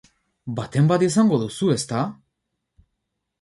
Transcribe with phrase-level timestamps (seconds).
[0.59, 2.01] Baten bat izango duzu, ezta?